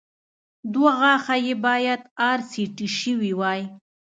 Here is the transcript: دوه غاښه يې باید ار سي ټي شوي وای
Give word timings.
دوه 0.73 0.91
غاښه 0.99 1.35
يې 1.45 1.53
باید 1.65 2.01
ار 2.29 2.39
سي 2.51 2.63
ټي 2.75 2.87
شوي 2.99 3.31
وای 3.39 3.61